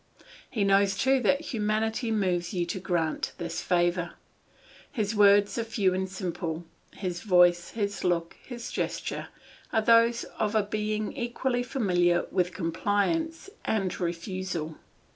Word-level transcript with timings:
He 0.49 0.63
knows 0.63 0.97
too 0.97 1.19
that 1.19 1.41
humanity 1.53 2.09
moves 2.09 2.55
you 2.55 2.65
to 2.65 2.79
grant 2.79 3.33
this 3.37 3.61
favour; 3.61 4.13
his 4.91 5.13
words 5.15 5.59
are 5.59 5.63
few 5.63 5.93
and 5.93 6.09
simple. 6.09 6.65
His 6.95 7.21
voice, 7.21 7.69
his 7.73 8.03
look, 8.03 8.35
his 8.43 8.71
gesture 8.71 9.27
are 9.71 9.83
those 9.83 10.23
of 10.39 10.55
a 10.55 10.63
being 10.63 11.13
equally 11.15 11.61
familiar 11.61 12.25
with 12.31 12.51
compliance 12.51 13.47
and 13.63 13.99
refusal. 13.99 14.79